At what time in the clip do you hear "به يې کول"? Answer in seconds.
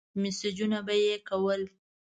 0.85-1.61